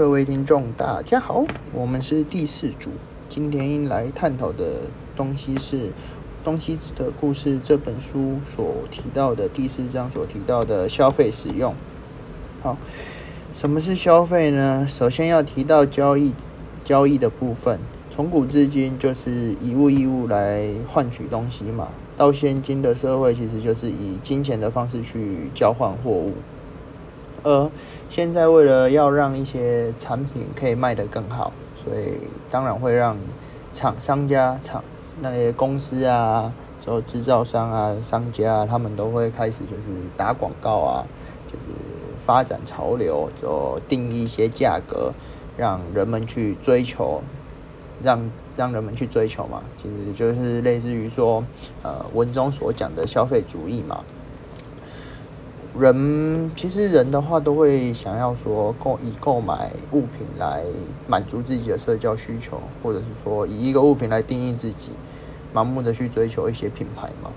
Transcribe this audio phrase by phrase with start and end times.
[0.00, 1.44] 各位听众，大家好，
[1.74, 2.88] 我们是第四组。
[3.28, 4.84] 今天来探讨的
[5.14, 5.88] 东西是
[6.42, 11.74] 《东西的故事》这本书所提到的第四章所提到的消费使用。
[12.62, 12.78] 好，
[13.52, 14.86] 什么是消费呢？
[14.88, 16.34] 首先要提到交易，
[16.82, 17.78] 交易的部分，
[18.08, 21.88] 从古至今就是以物易物来换取东西嘛。
[22.16, 26.32] 到现今的社会，其实就是以金钱的方式去交换货物。
[27.42, 27.70] 而
[28.08, 32.18] 现在为了要让一些产品可以卖得更好，所以
[32.50, 33.16] 当然会让
[33.72, 34.82] 厂商家、厂
[35.20, 41.06] 那些公司啊，就制造商啊、商家啊，他们都会开始就是打广告啊，
[41.50, 41.64] 就是
[42.18, 45.12] 发展潮流，就定义一些价格，
[45.56, 47.22] 让人们去追求，
[48.02, 51.44] 让让人们去追求嘛，其实就是类似于说，
[51.82, 54.04] 呃，文中所讲的消费主义嘛。
[55.78, 60.64] 人其实人的话都会想要说购以购买物品来
[61.06, 64.90] 满足自己的社交需求，或者是说以一个物品来定义自己，
[65.54, 67.30] 盲目的去追求一些品牌嘛。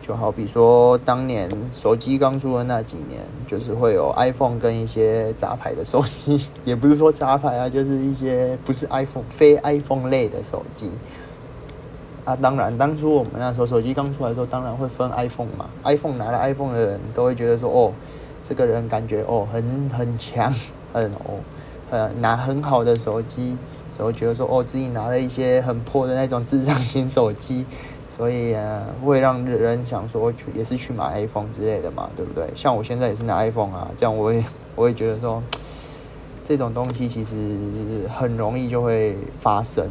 [0.00, 10.90] 就好比说当年手机刚出的那几年，就是会有 iPhone 跟一些杂牌的手机， 也不是说杂牌啊，就是一些不是 iPhone 非 iPhone 类的手机。
[12.24, 15.68] 啊，当然，当初我们那时候手机刚出来的时候，当然会分 iPhone 嘛。
[15.84, 17.92] iPhone 拿了 iPhone 的人都会觉得说，哦，
[18.42, 20.50] 这个人感觉哦很很强，
[20.94, 21.40] 很哦，
[21.90, 23.58] 呃拿很好的手机，
[23.98, 27.66] 就会觉得说，哦自己拿了一些很破的那种智障型手机，
[28.08, 32.48] 所以呃会让人想说去也是去买 iPhone 之类的嘛，对不对？
[32.54, 34.42] 像我现在也是拿 iPhone 啊，这样我也
[34.76, 35.42] 我也觉得说，
[36.42, 39.90] 这种东西其实很容易就会发生。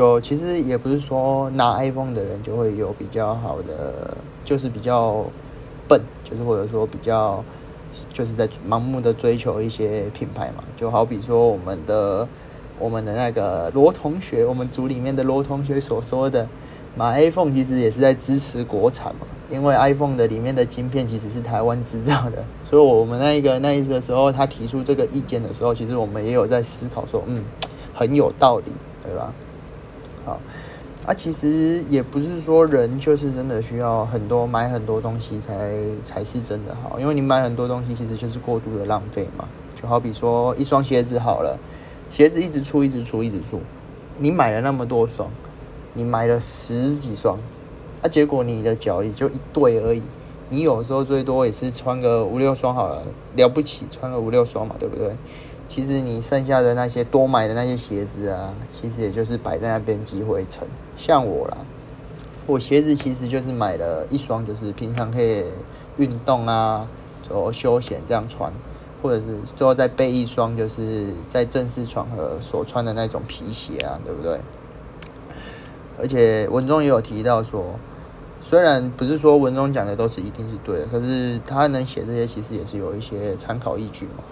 [0.00, 5.22] 就其实也不是说拿 iPhone 的人就会有比较好的，就是比较
[5.86, 7.44] 笨，就是或者说比较
[8.10, 10.64] 就是在盲目的追求一些品牌嘛。
[10.74, 12.26] 就好比说我们的
[12.78, 16.48] 我们的那个罗同学，我们组里面的罗同学所说的，
[16.96, 27.44] 买 iPhone 其实也是在支持国产嘛，因为 iPhone 的里面的晶片其实是台湾制造的，所以我们那一个那一个时候他提出这个意见的时候，其实我们也有在思考说，嗯，
[27.92, 28.72] 很有道理，
[29.04, 29.30] 对吧？
[30.24, 30.40] 好，
[31.06, 39.48] 啊，其实也不是说人就是真的需要很多买很多东西才才是真的好，因为你买很多东西其实就是过度的浪费嘛。
[39.74, 41.58] 就好比说一双鞋子好了，
[42.10, 43.60] 鞋子一直出一直出一直出，
[44.18, 45.30] 你买了那么多双，
[45.94, 47.38] 你买了十几双，
[48.02, 50.02] 啊，结果你的脚也就一对而已，
[50.50, 53.02] 你有时候最多也是穿个五六双好了，
[53.36, 55.16] 了不起穿个五六双嘛，对不对？
[55.70, 60.66] 其实你剩下的那些多买的那些鞋子啊，其实也就是摆在那边积灰尘。
[60.96, 61.58] 像我啦，
[62.44, 65.44] 我鞋子其实就是买了一双，就是平常可以
[65.96, 66.88] 运动啊，
[67.22, 68.52] 走休闲这样穿，
[69.00, 74.40] 或者是最后再备一双，就是在正式场合所穿的那种皮鞋啊，对不对？
[76.00, 77.64] 而且文中也有提到说，
[78.42, 84.24] 虽然不是说文中讲的都是一定是对的，可是他能写这些，其实也是有一些参考依据嘛。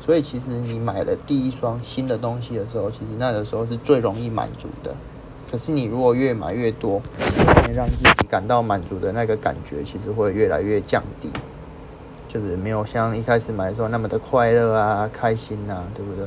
[0.00, 4.94] 所以其实你买了第一双新的东西的时候，其实那个时候是最容易满足的。
[5.50, 7.00] 可是你如果越买越多，
[7.74, 11.32] 让自己感到满足的那个感觉，其实会越来越降低，
[12.28, 16.26] 就是没有像一开始买的时候那么的快乐啊、开心呐，对不对？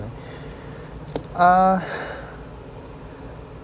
[1.33, 1.83] 啊，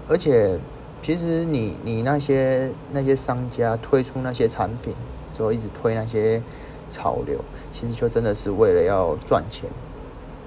[0.08, 0.60] 而且
[1.02, 4.94] 其实你你那些那些商家推出那些产品，
[5.38, 6.42] 就一直推那些。
[6.90, 7.40] 潮流
[7.72, 9.70] 其实就真的是为了要赚钱，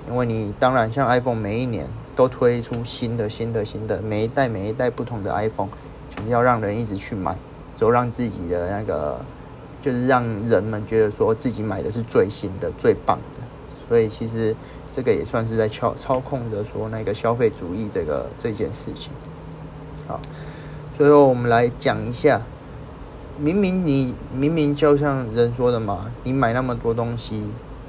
[0.08, 1.86] 因为你当然像 iPhone 每一年
[2.16, 5.68] 都推出新的、新的、新的，每一代每一代不同的 iPhone，
[6.08, 7.36] 就是要让人一直去买，
[7.76, 9.20] 就让自己的那个
[9.80, 13.42] 就是让人们觉得说自己买的是最新的、最棒的，
[13.88, 14.54] 所以其实
[14.90, 19.12] 这个也算是在操操控着说那个消费主义这个这件事情。
[20.06, 20.20] 好，
[20.96, 22.42] 最后我们来讲一下。
[23.42, 27.48] 明明你明明就像人说的嘛，你买那么多东西，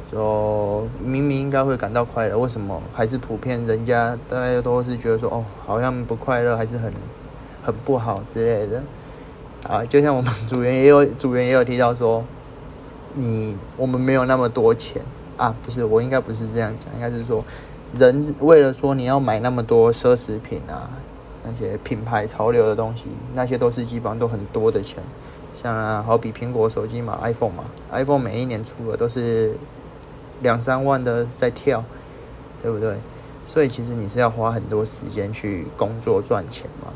[0.09, 6.93] 就明明应该会感到快乐，为什么还是普遍人家大家都是觉得说哦，好像不快乐，还是很
[7.61, 8.81] 很不好之类的
[9.67, 9.83] 啊？
[9.83, 12.23] 就像我们组员也有组员也有提到说，
[13.13, 15.01] 你我们没有那么多钱
[15.35, 17.43] 啊，不是我应该不是这样讲，应该是说
[17.91, 20.89] 人为了说你要买那么多奢侈品啊，
[21.43, 25.03] 那些品牌潮流的东西，那些都是基本上都很多的钱。
[25.61, 29.55] 像啊，好比苹果手机嘛，iPhone 嘛，iPhone 每一年出的都是
[30.41, 31.83] 两三万的在跳，
[32.63, 32.95] 对不对？
[33.45, 36.87] 所以其实你是要花很多时间去工作赚钱嘛，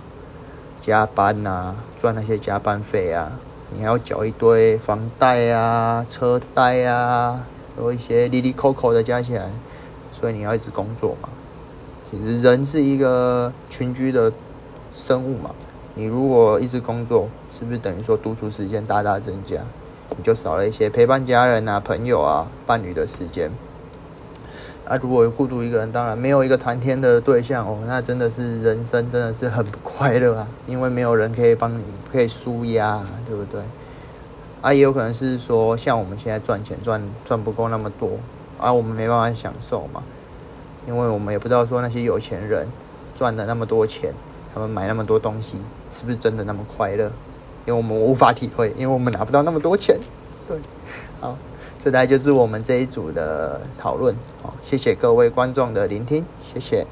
[0.82, 3.32] 加班呐，赚那些加班费啊，
[3.72, 7.44] 你还要缴一堆房贷啊、车贷啊，
[7.78, 9.50] 有一些利利扣扣的加起来，
[10.12, 11.30] 所以你要一直工作嘛。
[12.10, 14.32] 其实人是一个群居的
[14.96, 15.50] 生物嘛，
[15.96, 19.62] 你如果一直工作，是不是等于说独处时间大大增加？
[20.18, 23.50] 你就少了一些陪伴家人啊、朋友啊、伴侣的时间。
[24.86, 31.82] 啊，如果孤独一个人，当然没有一个谈天的对象哦，那真的是人生真的是很不快乐啊，因为没有人可以帮你，
[32.12, 33.62] 可以舒压，对不对？
[34.62, 38.20] 啊，也有可能是说，像我们现在赚钱赚赚不够那么多，
[38.60, 40.04] 啊，我们没办法享受嘛，
[40.86, 42.68] 因为我们也不知道说那些有钱人
[43.16, 44.14] 赚了那么多钱，
[44.56, 45.58] 他们买那么多东西，
[45.92, 47.12] 是不是真的那么快乐？
[47.66, 50.00] 因为我们无法体会，因为我们拿不到那么多钱。
[50.48, 50.58] 对，
[51.20, 51.38] 好。
[51.84, 56.84] 这大概就是我们这一组的讨论，好，谢谢各位观众的聆听，谢谢。